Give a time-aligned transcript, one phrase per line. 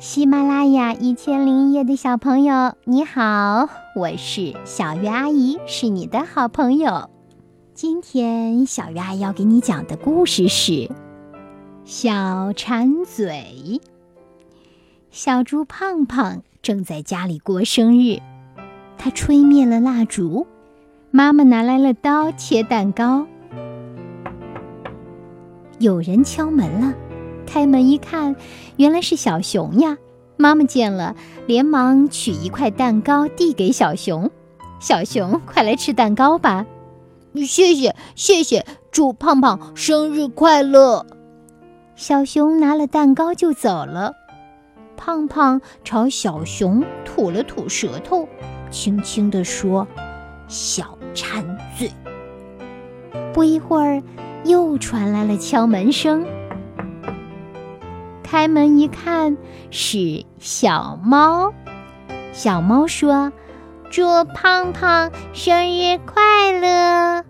[0.00, 7.10] 喜马拉雅一千零一夜的小朋友，你好，我是小鱼阿姨，是你的好朋友。
[7.74, 10.72] 今天小鱼阿姨要给你讲的故事是
[11.84, 13.44] 《小馋嘴》。
[15.10, 18.22] 小猪胖胖正在家里过生日，
[18.96, 20.46] 他吹灭了蜡烛，
[21.10, 23.26] 妈妈拿来了刀切蛋糕。
[25.78, 26.94] 有人敲门了。
[27.52, 28.36] 开门一看，
[28.76, 29.98] 原来是小熊呀！
[30.36, 34.30] 妈妈见了，连忙取一块蛋糕递给小熊
[34.78, 36.64] ：“小熊，快来吃蛋糕吧
[37.44, 41.04] ！”“谢谢，谢谢，祝胖胖生日快乐！”
[41.96, 44.12] 小熊拿了蛋糕就走了。
[44.96, 48.28] 胖胖朝小熊吐了吐舌头，
[48.70, 49.88] 轻轻地说
[50.46, 51.44] ：“小馋
[51.76, 51.90] 嘴。”
[53.34, 54.00] 不一会儿，
[54.44, 56.24] 又传来了敲门声。
[58.30, 59.36] 开门一看，
[59.72, 61.52] 是小猫。
[62.32, 63.32] 小猫说
[63.90, 67.24] ：“祝胖胖生日快乐！”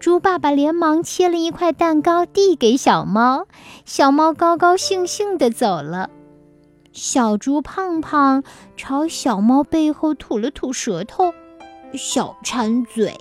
[0.00, 3.46] 猪爸爸连忙切了一块蛋糕递给小猫，
[3.84, 6.08] 小猫高高兴兴地走了。
[6.92, 8.42] 小猪胖胖
[8.74, 11.34] 朝小猫背后吐了吐舌头，
[11.92, 13.18] 小馋嘴。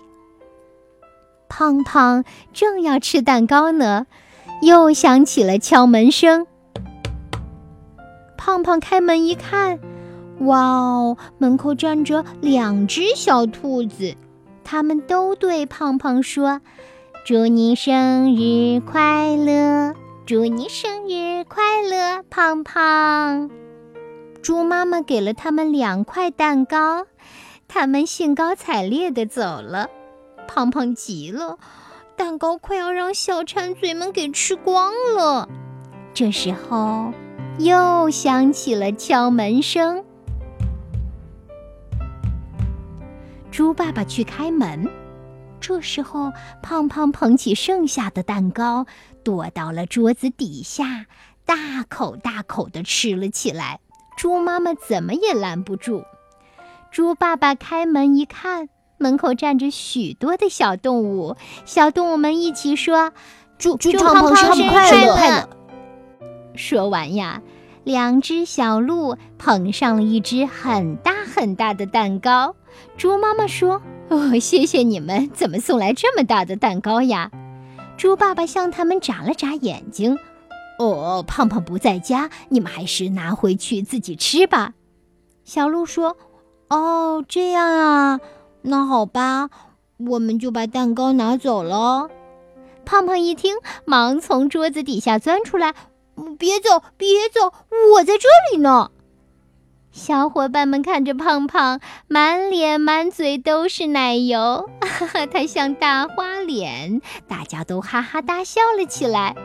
[1.50, 4.08] 胖胖正要吃蛋糕呢，
[4.62, 6.48] 又响起了敲门声。
[8.46, 9.80] 胖胖开门一看，
[10.42, 11.18] 哇哦！
[11.40, 14.16] 门口站着两只小兔子，
[14.64, 16.62] 他们都对胖胖说
[17.26, 19.96] ：“祝你生日快乐，
[20.28, 23.50] 祝你生日快乐，胖胖。”
[24.44, 27.08] 猪妈妈给了他们两块蛋糕，
[27.68, 29.90] 他们兴高采烈地走了。
[30.48, 31.58] 胖胖急了，
[32.16, 35.50] 蛋糕快要让小馋嘴们给吃光了。
[36.14, 37.12] 这时候。
[37.58, 40.04] 又响起了敲门声。
[43.50, 44.90] 猪爸爸去开门，
[45.62, 48.86] 这时候胖胖捧起剩下的蛋糕，
[49.24, 51.06] 躲到了桌子底下，
[51.46, 53.80] 大口大口的吃了起来。
[54.18, 56.04] 猪妈妈怎么也拦不住。
[56.92, 58.68] 猪爸爸开门一看，
[58.98, 63.14] 门口站着许多的小动物，小动物们一起说
[63.58, 65.50] ：“祝祝胖胖生日快乐！”
[66.56, 67.42] 说完呀，
[67.84, 72.56] 两只小鹿捧上了一只很大很大的蛋糕。
[72.98, 77.32] 猪妈妈说：“哦，谢谢你们，怎么送来这么大的蛋糕呀？”
[77.98, 80.18] 猪爸爸向他们眨了眨眼睛
[80.80, 84.74] ：“哦，胖胖不在家，你们还是拿回去自己吃吧。”
[85.46, 86.18] 小鹿说
[86.70, 88.20] ：“哦，这样啊，
[88.64, 89.50] 那好吧，
[89.98, 92.10] 我们就把蛋糕拿走了。”
[92.84, 93.56] 胖胖一听，
[93.86, 95.74] 忙从桌子底下钻出来。
[96.38, 97.54] 别走，别走，
[97.94, 98.92] 我在这里呢。
[99.92, 109.36] 小伙伴们看着胖胖，满脸满嘴都是奶油，哈哈，他像大花脸，大家都哈哈大笑了起来。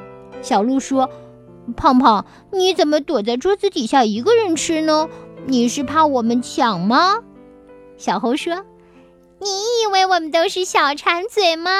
[0.42, 1.08] 小鹿说
[1.76, 5.08] ：“胖胖，你怎么躲在桌子底下一个人吃呢？
[5.46, 7.22] 你是怕我们抢吗？”
[7.96, 8.64] 小猴说
[9.38, 9.48] ：“你
[9.82, 11.70] 以为我们都是小馋嘴吗？”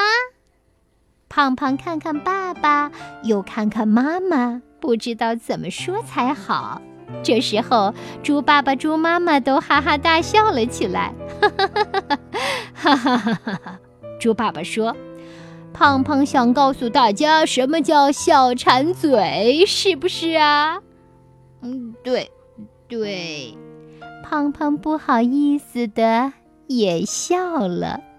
[1.40, 2.92] 胖胖看看爸爸，
[3.22, 4.60] 又看看妈妈。
[4.78, 6.82] 不知道怎么说才好。
[7.22, 11.14] 这时候，猪爸爸、猪妈妈都哈哈大笑了起来。
[12.76, 13.80] 哈哈哈哈哈哈！
[14.20, 14.94] 猪爸爸说
[15.72, 20.82] ：“胖胖想告诉大家，什么叫小馋嘴，是不是啊
[21.64, 22.30] ？”“嗯，对，
[22.86, 23.56] 对。”
[24.22, 26.34] 胖胖不好意思的
[26.66, 28.09] 也笑了。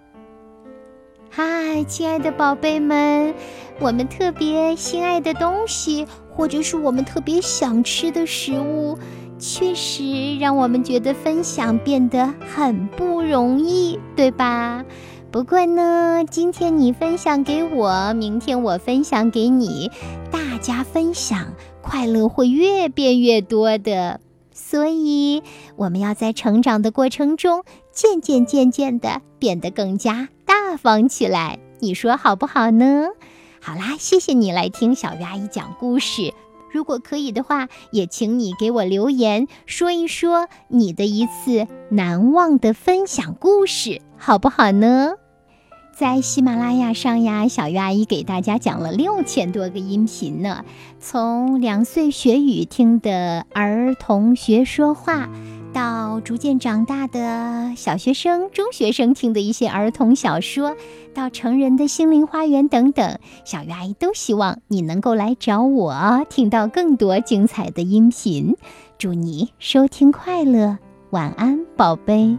[1.34, 3.34] 嗨，亲爱的宝贝们，
[3.80, 8.98] 我们特别心爱的东西，或者是我们特别想吃的食物，
[9.40, 14.84] 确实让我们觉得分享变得很不容易，对吧？
[15.32, 19.90] 不过呢，今天你分享给我，明天我分享给你，
[20.30, 24.20] 大家分享，快乐会越变越多的。
[24.54, 25.44] 所以，
[25.78, 27.64] 我们要在成长的过程中，
[28.02, 30.28] 渐渐渐渐的变得更加。
[30.44, 33.10] 大方起来，你说好不好呢？
[33.62, 36.34] 好啦，谢谢你来听小鱼阿姨讲故事。
[36.72, 45.12] 如果可以的话，也请你给我留言，说一说你的一次难忘的分享故事，好不好呢？
[45.96, 50.66] 在喜马拉雅上呀，小鱼阿姨给大家讲了六千多个音频呢，
[51.00, 55.30] 从两岁学语听的儿童学说话。
[55.74, 60.76] 到逐渐长大的小学生、中学生听的一些儿童小说，
[61.14, 68.56] 到成人的心灵花园等等，小鱼阿姨都希望你能够来找我，听到更多精彩的音频。
[68.98, 70.78] 祝你收听快乐，
[71.12, 72.38] 晚安，宝贝。